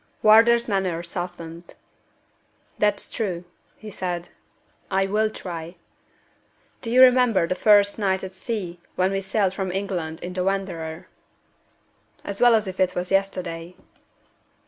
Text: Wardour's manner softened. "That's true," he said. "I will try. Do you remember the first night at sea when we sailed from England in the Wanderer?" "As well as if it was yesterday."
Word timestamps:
Wardour's 0.23 0.67
manner 0.67 1.03
softened. 1.03 1.75
"That's 2.79 3.07
true," 3.07 3.43
he 3.77 3.91
said. 3.91 4.29
"I 4.89 5.05
will 5.05 5.29
try. 5.29 5.75
Do 6.81 6.89
you 6.89 7.03
remember 7.03 7.45
the 7.45 7.53
first 7.53 7.99
night 7.99 8.23
at 8.23 8.31
sea 8.31 8.79
when 8.95 9.11
we 9.11 9.21
sailed 9.21 9.53
from 9.53 9.71
England 9.71 10.19
in 10.23 10.33
the 10.33 10.43
Wanderer?" 10.43 11.07
"As 12.23 12.41
well 12.41 12.55
as 12.55 12.65
if 12.65 12.79
it 12.79 12.95
was 12.95 13.11
yesterday." 13.11 13.75